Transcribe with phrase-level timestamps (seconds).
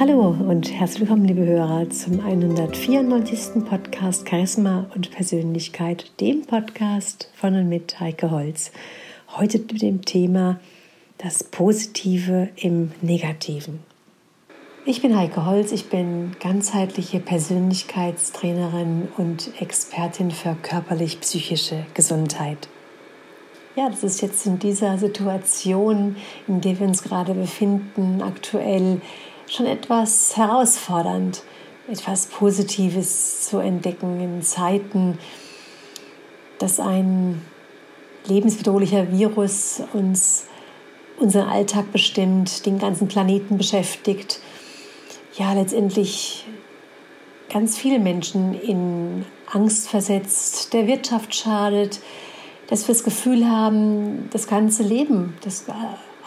[0.00, 3.62] Hallo und herzlich willkommen, liebe Hörer, zum 194.
[3.68, 8.72] Podcast Charisma und Persönlichkeit, dem Podcast von und mit Heike Holz.
[9.36, 10.58] Heute mit dem Thema
[11.18, 13.80] das Positive im Negativen.
[14.86, 22.70] Ich bin Heike Holz, ich bin ganzheitliche Persönlichkeitstrainerin und Expertin für körperlich-psychische Gesundheit.
[23.76, 26.16] Ja, das ist jetzt in dieser Situation,
[26.48, 29.02] in der wir uns gerade befinden, aktuell
[29.50, 31.42] schon etwas herausfordernd,
[31.88, 35.18] etwas Positives zu entdecken in Zeiten,
[36.58, 37.42] dass ein
[38.26, 40.46] lebensbedrohlicher Virus uns
[41.18, 44.40] unseren Alltag bestimmt, den ganzen Planeten beschäftigt,
[45.36, 46.46] ja letztendlich
[47.52, 52.00] ganz viele Menschen in Angst versetzt, der Wirtschaft schadet,
[52.68, 55.64] dass wir das Gefühl haben, das ganze Leben, das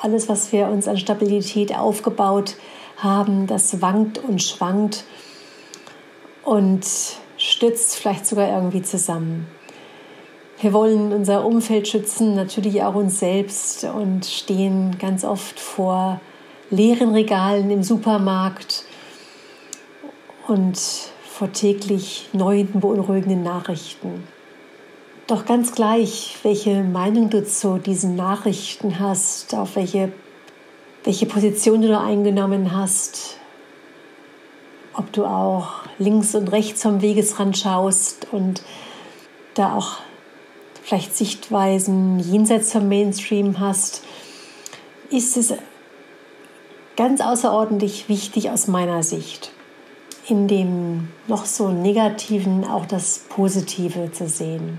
[0.02, 5.04] alles, was wir uns an Stabilität aufgebaut haben, haben, das wankt und schwankt
[6.44, 6.86] und
[7.38, 9.48] stützt vielleicht sogar irgendwie zusammen.
[10.60, 16.22] Wir wollen unser Umfeld schützen, natürlich auch uns selbst und stehen ganz oft vor
[16.70, 18.86] leeren Regalen im Supermarkt
[20.48, 20.80] und
[21.30, 24.24] vor täglich neuen beunruhigenden Nachrichten.
[25.28, 30.12] Doch ganz gleich, welche Meinung du zu diesen Nachrichten hast, auf welche
[31.04, 33.38] welche Position du da eingenommen hast,
[34.94, 38.64] ob du auch links und rechts vom Wegesrand schaust und
[39.54, 39.98] da auch
[40.84, 44.04] vielleicht Sichtweisen jenseits vom Mainstream hast,
[45.10, 45.54] ist es
[46.96, 49.52] ganz außerordentlich wichtig aus meiner Sicht,
[50.28, 54.78] in dem noch so negativen auch das Positive zu sehen.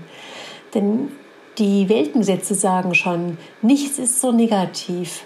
[0.73, 1.11] Denn
[1.57, 5.23] die Weltengesetze sagen schon, nichts ist so negativ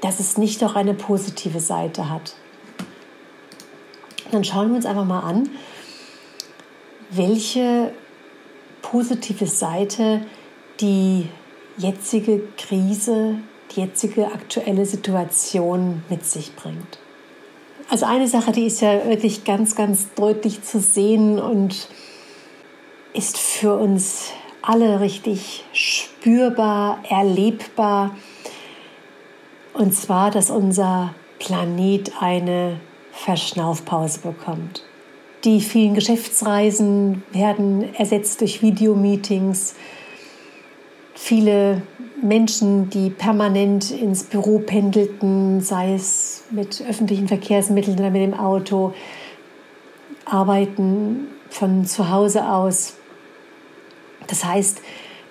[0.00, 2.34] dass es nicht auch eine positive Seite hat.
[4.30, 5.48] Dann schauen wir uns einfach mal an,
[7.10, 7.92] welche
[8.82, 10.22] positive Seite
[10.80, 11.28] die
[11.78, 13.36] jetzige Krise,
[13.72, 16.98] die jetzige aktuelle Situation mit sich bringt.
[17.88, 21.88] Also eine Sache, die ist ja wirklich ganz, ganz deutlich zu sehen und
[23.12, 28.16] ist für uns alle richtig spürbar, erlebbar
[29.76, 32.80] und zwar, dass unser Planet eine
[33.12, 34.82] Verschnaufpause bekommt.
[35.44, 39.74] Die vielen Geschäftsreisen werden ersetzt durch Videomeetings.
[41.14, 41.82] Viele
[42.22, 48.94] Menschen, die permanent ins Büro pendelten, sei es mit öffentlichen Verkehrsmitteln oder mit dem Auto,
[50.24, 52.94] arbeiten von zu Hause aus.
[54.26, 54.80] Das heißt,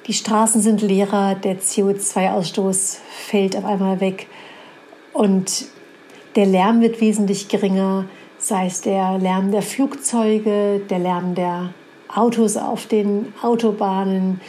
[0.07, 4.27] die Straßen sind leerer, der CO2-Ausstoß fällt auf einmal weg
[5.15, 5.65] und
[6.35, 8.05] der Lärm wird wesentlich geringer,
[8.37, 11.73] sei es der Lärm der Flugzeuge, der Lärm der
[12.13, 14.41] Autos auf den Autobahnen.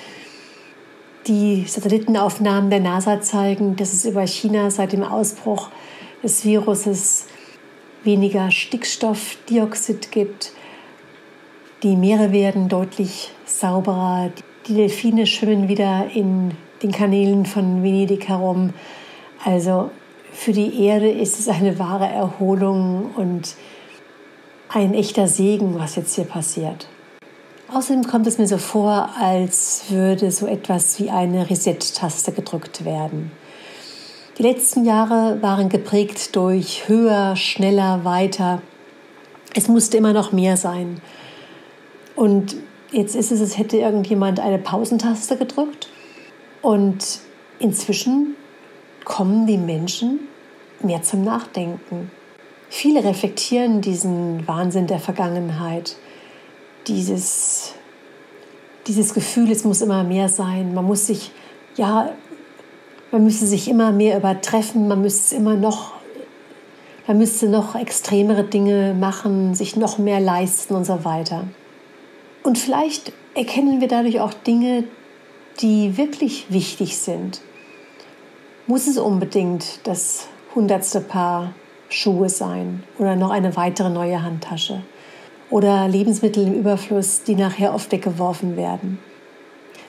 [1.29, 5.71] Die Satellitenaufnahmen der NASA zeigen, dass es über China seit dem Ausbruch
[6.25, 7.27] des Viruses
[8.03, 10.53] weniger Stickstoffdioxid gibt.
[11.85, 14.31] Die Meere werden deutlich sauberer.
[14.67, 16.53] Die Delfine schwimmen wieder in
[16.83, 18.73] den Kanälen von Venedig herum.
[19.45, 19.91] Also
[20.47, 23.57] für die Erde ist es eine wahre Erholung und
[24.69, 26.87] ein echter Segen, was jetzt hier passiert.
[27.67, 33.33] Außerdem kommt es mir so vor, als würde so etwas wie eine Reset-Taste gedrückt werden.
[34.39, 38.63] Die letzten Jahre waren geprägt durch höher, schneller, weiter.
[39.53, 41.01] Es musste immer noch mehr sein.
[42.15, 42.55] Und
[42.93, 45.89] Jetzt ist es, als hätte irgendjemand eine Pausentaste gedrückt.
[46.63, 47.19] Und
[47.59, 48.37] inzwischen
[49.05, 50.21] kommen die Menschen
[50.83, 52.11] mehr zum Nachdenken.
[52.69, 55.97] Viele reflektieren diesen Wahnsinn der Vergangenheit,
[56.87, 57.75] dieses,
[58.87, 60.75] dieses Gefühl, es muss immer mehr sein.
[60.75, 61.31] Man muss sich,
[61.77, 62.11] ja,
[63.13, 65.95] man müsste sich immer mehr übertreffen, man müsste immer noch,
[67.07, 71.45] man müsste noch extremere Dinge machen, sich noch mehr leisten und so weiter.
[72.43, 74.85] Und vielleicht erkennen wir dadurch auch Dinge,
[75.61, 77.41] die wirklich wichtig sind.
[78.67, 81.55] Muss es unbedingt das hundertste Paar
[81.89, 84.83] Schuhe sein oder noch eine weitere neue Handtasche
[85.51, 88.99] oder Lebensmittel im Überfluss, die nachher oft weggeworfen werden?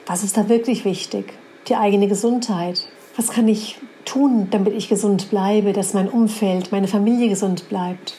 [0.06, 1.32] Was ist da wirklich wichtig?
[1.66, 2.80] Die eigene Gesundheit.
[3.16, 8.14] Was kann ich tun, damit ich gesund bleibe, dass mein Umfeld, meine Familie gesund bleibt?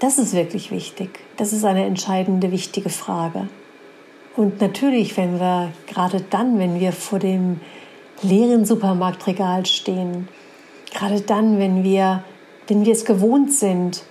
[0.00, 1.20] Das ist wirklich wichtig.
[1.36, 3.48] Das ist eine entscheidende, wichtige Frage.
[4.36, 7.60] Und natürlich, wenn wir gerade dann, wenn wir vor dem
[8.22, 10.28] leeren Supermarktregal stehen,
[10.92, 12.24] gerade dann, wenn wir
[12.68, 14.04] denn wir es gewohnt sind,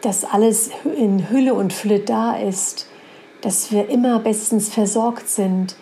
[0.00, 2.88] dass alles in Hülle und Fülle da ist,
[3.42, 5.76] dass wir immer bestens versorgt sind,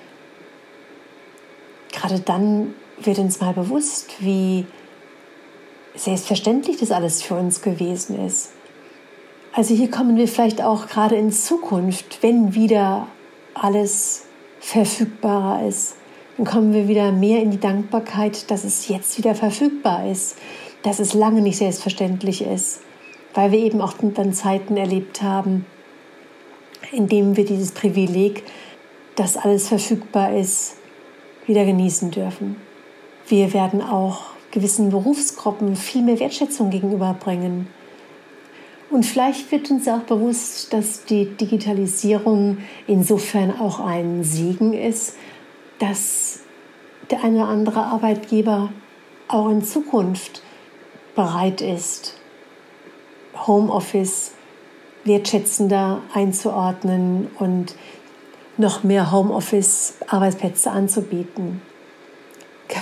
[1.92, 4.66] gerade dann wird uns mal bewusst, wie
[5.94, 8.50] selbstverständlich das alles für uns gewesen ist.
[9.52, 13.06] Also hier kommen wir vielleicht auch gerade in Zukunft, wenn wieder
[13.54, 14.24] alles
[14.60, 15.96] verfügbarer ist,
[16.36, 20.36] dann kommen wir wieder mehr in die Dankbarkeit, dass es jetzt wieder verfügbar ist,
[20.82, 22.80] dass es lange nicht selbstverständlich ist,
[23.34, 25.64] weil wir eben auch dann Zeiten erlebt haben,
[26.92, 28.44] in denen wir dieses Privileg,
[29.14, 30.76] dass alles verfügbar ist,
[31.46, 32.56] wieder genießen dürfen.
[33.28, 37.66] Wir werden auch gewissen Berufsgruppen viel mehr Wertschätzung gegenüberbringen.
[38.90, 45.16] Und vielleicht wird uns auch bewusst, dass die Digitalisierung insofern auch ein Segen ist,
[45.78, 46.40] dass
[47.10, 48.70] der eine oder andere Arbeitgeber
[49.28, 50.42] auch in Zukunft
[51.14, 52.14] bereit ist,
[53.46, 54.32] Homeoffice
[55.04, 57.74] wertschätzender einzuordnen und
[58.56, 61.60] noch mehr Homeoffice-Arbeitsplätze anzubieten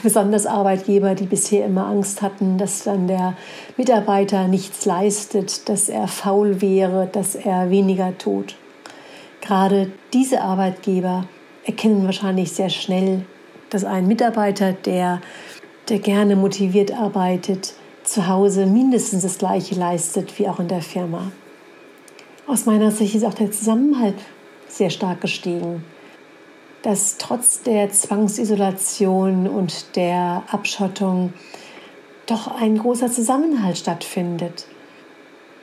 [0.03, 3.35] besonders Arbeitgeber, die bisher immer Angst hatten, dass dann der
[3.77, 8.57] Mitarbeiter nichts leistet, dass er faul wäre, dass er weniger tut.
[9.41, 11.27] Gerade diese Arbeitgeber
[11.65, 13.25] erkennen wahrscheinlich sehr schnell,
[13.71, 15.21] dass ein Mitarbeiter, der,
[15.89, 21.33] der gerne motiviert arbeitet, zu Hause mindestens das Gleiche leistet wie auch in der Firma.
[22.47, 24.17] Aus meiner Sicht ist auch der Zusammenhalt
[24.69, 25.83] sehr stark gestiegen
[26.85, 31.33] dass trotz der Zwangsisolation und der Abschottung
[32.27, 34.67] doch ein großer Zusammenhalt stattfindet.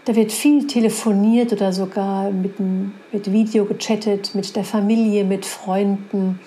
[0.05, 6.39] Da wird viel telefoniert oder sogar mit, mit Video gechattet, mit der Familie, mit Freunden.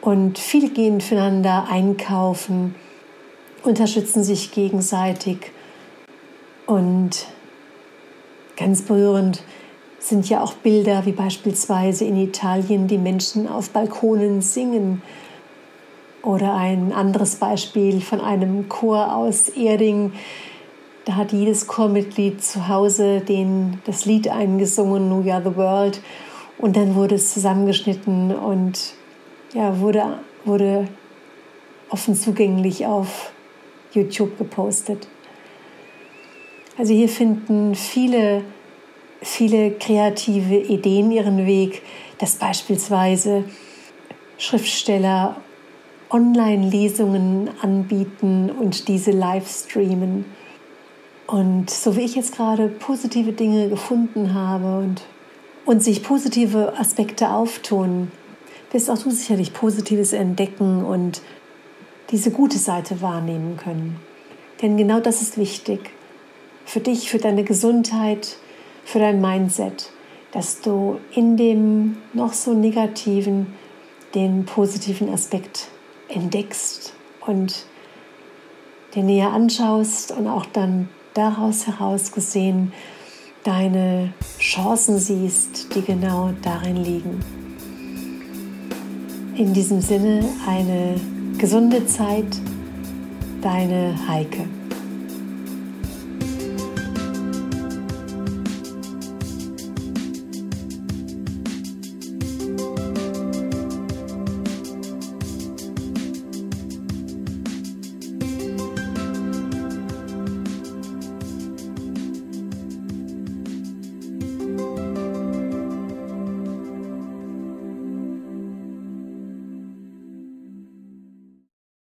[0.00, 2.74] Und viele gehen füreinander einkaufen,
[3.62, 5.52] unterstützen sich gegenseitig.
[6.66, 7.26] Und
[8.56, 9.42] ganz berührend
[10.00, 15.02] sind ja auch Bilder, wie beispielsweise in Italien die Menschen auf Balkonen singen.
[16.22, 20.12] Oder ein anderes Beispiel von einem Chor aus Erding.
[21.04, 26.00] Da hat jedes Chormitglied zu Hause den, das Lied eingesungen, We Are the World.
[26.58, 28.94] Und dann wurde es zusammengeschnitten und
[29.54, 30.88] ja, wurde, wurde
[31.88, 33.32] offen zugänglich auf
[33.92, 35.08] YouTube gepostet.
[36.76, 38.42] Also hier finden viele
[39.22, 41.82] viele kreative Ideen ihren Weg,
[42.18, 43.44] dass beispielsweise
[44.38, 45.36] Schriftsteller
[46.10, 50.24] Online-Lesungen anbieten und diese live streamen.
[51.30, 55.02] Und so wie ich jetzt gerade positive Dinge gefunden habe und,
[55.64, 58.10] und sich positive Aspekte auftun,
[58.72, 61.22] wirst auch du sicherlich Positives entdecken und
[62.10, 64.00] diese gute Seite wahrnehmen können.
[64.60, 65.90] Denn genau das ist wichtig.
[66.64, 68.36] Für dich, für deine Gesundheit,
[68.84, 69.92] für dein Mindset,
[70.32, 73.54] dass du in dem noch so negativen
[74.16, 75.68] den positiven Aspekt
[76.08, 76.92] entdeckst
[77.24, 77.66] und
[78.96, 82.72] dir näher anschaust und auch dann daraus heraus gesehen
[83.44, 87.20] deine Chancen siehst, die genau darin liegen.
[89.36, 91.00] In diesem Sinne eine
[91.38, 92.26] gesunde Zeit,
[93.40, 94.59] deine Heike.